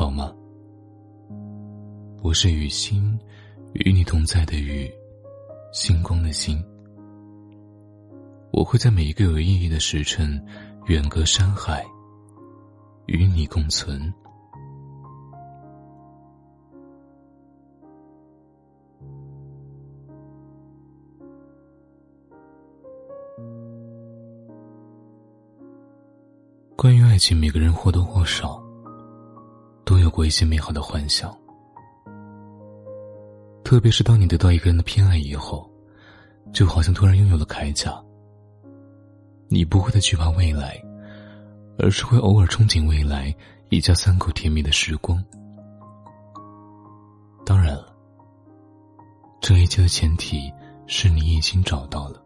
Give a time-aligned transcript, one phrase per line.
[0.00, 0.34] 好吗？
[2.22, 3.18] 我是雨欣，
[3.74, 4.90] 与你同在的雨，
[5.74, 6.58] 星光的星。
[8.50, 10.42] 我会在每一个有意义的时辰，
[10.86, 11.84] 远隔山海，
[13.08, 14.10] 与你共存。
[26.74, 28.58] 关于爱情，每个人或多或少
[30.10, 31.34] 过一些美好的幻想。
[33.64, 35.70] 特别是当你得到一个人的偏爱以后，
[36.52, 37.94] 就好像突然拥有了铠甲。
[39.48, 40.80] 你不会再惧怕未来，
[41.78, 43.34] 而是会偶尔憧憬未来
[43.68, 45.24] 一家三口甜蜜的时光。
[47.44, 47.86] 当然了，
[49.40, 50.52] 这一切的前提
[50.86, 52.22] 是你已经找到了，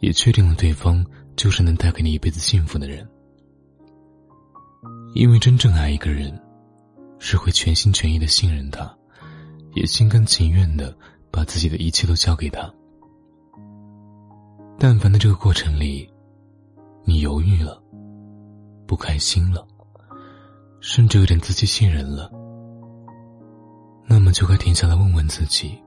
[0.00, 1.04] 也确定了对方
[1.36, 3.08] 就是能带给你一辈子幸福的人。
[5.14, 6.36] 因为真正爱一个人，
[7.24, 8.92] 是会全心全意的信任他，
[9.74, 10.92] 也心甘情愿的
[11.30, 12.68] 把自己的一切都交给他。
[14.76, 16.10] 但凡在这个过程里，
[17.04, 17.80] 你犹豫了，
[18.88, 19.64] 不开心了，
[20.80, 22.28] 甚至有点自欺欺人了，
[24.04, 25.80] 那么就该停下来问问自己：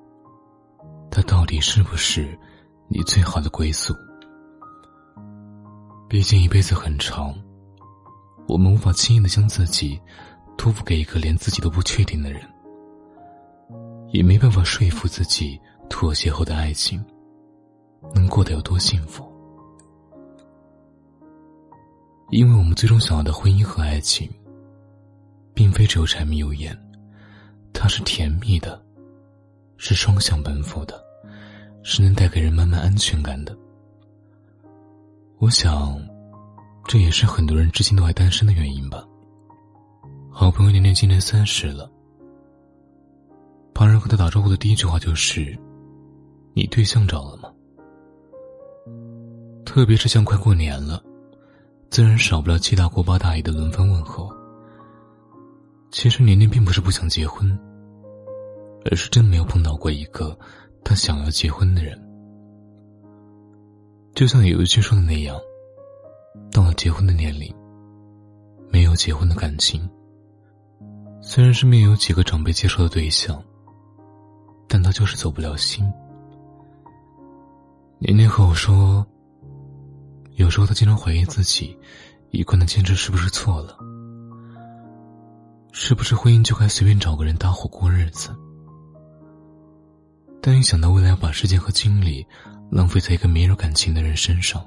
[1.12, 2.40] 他到底是不是
[2.88, 3.94] 你最好的归宿？
[6.08, 7.36] 毕竟一辈子很长。
[8.48, 10.00] 我们无法轻易的将自己
[10.58, 12.42] 托付给一个连自己都不确定的人，
[14.12, 17.04] 也没办法说服自己妥协后的爱情
[18.14, 19.24] 能过得有多幸福。
[22.32, 24.30] 因为我们最终想要的婚姻和爱情，
[25.54, 26.78] 并非只有柴米油盐，
[27.72, 28.84] 它是甜蜜的，
[29.78, 31.00] 是双向奔赴的，
[31.84, 33.56] 是能带给人满满安全感的。
[35.38, 36.04] 我想。
[36.88, 39.05] 这也是很多人至今都还单身的原因吧。
[40.38, 41.90] 好朋友年年今年三十了，
[43.74, 45.58] 旁人和他打招呼的第一句话就是
[46.54, 47.50] ：“你对象找了吗？”
[49.66, 51.02] 特别是像快过年了，
[51.90, 54.30] 自然少不了七大姑八大姨的轮番问候。
[55.90, 57.58] 其实年年并不是不想结婚，
[58.92, 60.38] 而是真没有碰到过一个
[60.84, 61.98] 他想要结婚的人。
[64.14, 65.40] 就像有一句说的那样。
[66.52, 67.56] 到了结婚的年龄，
[68.70, 69.90] 没有结婚的感情。
[71.28, 73.44] 虽然身边有几个长辈介绍的对象，
[74.68, 75.84] 但他就是走不了心。
[77.98, 79.04] 年年和我说，
[80.36, 81.76] 有时候他经常怀疑自己
[82.30, 83.76] 一贯的坚持是不是错了，
[85.74, 88.30] 是不是婚姻就该随便找个人搭伙过日子？
[90.42, 92.26] 但一想到未来要把时间和精力
[92.70, 94.64] 浪费在一个没有感情的人身上，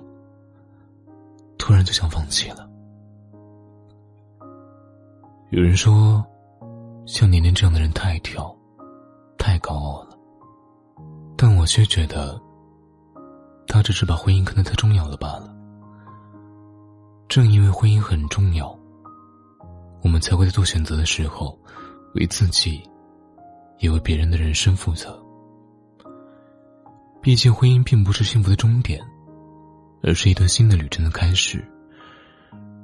[1.57, 2.69] 突然就想放弃了。
[5.51, 6.23] 有人说，
[7.09, 8.55] 像年年这样的人太挑，
[9.39, 10.19] 太高傲了。
[11.39, 12.39] 但我却觉得，
[13.67, 15.51] 他只是把婚姻看得太重要了罢了。
[17.27, 18.79] 正因为婚姻很重要，
[20.03, 21.59] 我们才会在做选择的时候，
[22.15, 22.83] 为自己，
[23.79, 25.19] 也为别人的人生负责。
[27.23, 29.03] 毕竟，婚姻并不是幸福的终点。
[30.03, 31.67] 而是一段新的旅程的开始。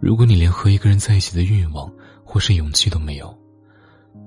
[0.01, 1.93] 如果你连和一个人在一起的欲望
[2.25, 3.39] 或是勇气都没有，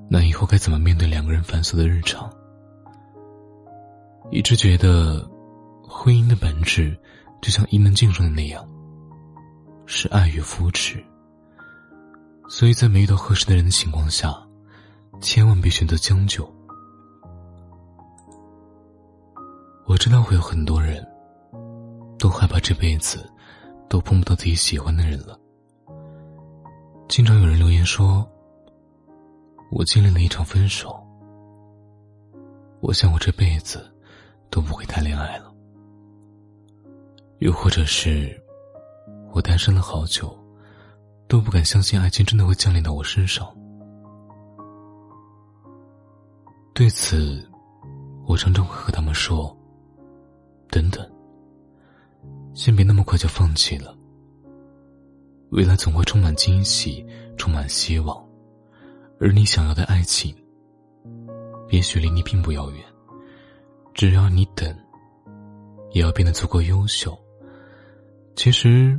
[0.09, 2.29] 那以后该怎么面对两个人繁琐的日常？
[4.31, 5.29] 一直觉得，
[5.87, 6.97] 婚姻的本质
[7.41, 8.67] 就像伊能静说的那样，
[9.85, 11.03] 是爱与扶持。
[12.49, 14.33] 所以在没遇到合适的人的情况下，
[15.21, 16.49] 千万别选择将就。
[19.85, 21.05] 我知道会有很多人。
[22.19, 23.31] 都害怕这辈子
[23.87, 25.39] 都碰不到自己喜欢的人了。
[27.07, 28.27] 经常有人留言说
[29.69, 30.95] ：“我经历了一场分手，
[32.79, 33.85] 我想我这辈子
[34.49, 35.53] 都不会谈恋爱了。”
[37.39, 38.35] 又或者是，
[39.31, 40.35] 我单身了好久，
[41.27, 43.47] 都不敢相信爱情真的会降临到我身上。
[46.73, 47.47] 对此，
[48.25, 49.55] 我常常会和他们说
[50.69, 51.07] ：“等等。”
[52.55, 53.95] 先别那么快就放弃了。
[55.51, 57.05] 未来总会充满惊喜，
[57.37, 58.26] 充满希望，
[59.19, 60.35] 而你想要的爱情，
[61.69, 62.83] 也许离你并不遥远。
[63.93, 64.77] 只要你等，
[65.91, 67.17] 也要变得足够优秀。
[68.35, 68.95] 其实，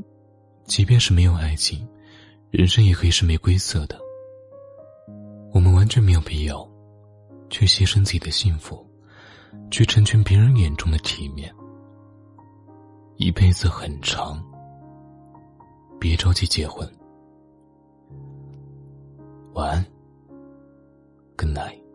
[0.64, 1.88] 即便是没有爱情，
[2.50, 3.96] 人生也可以是玫瑰色的。
[5.52, 6.68] 我们完全没有必要，
[7.48, 8.84] 去牺牲自己的幸福，
[9.70, 11.54] 去成全别人眼中的体面。
[13.18, 14.44] 一辈子很长，
[16.00, 16.88] 别着急结婚。
[19.54, 19.97] 晚安。
[21.38, 21.87] Good night.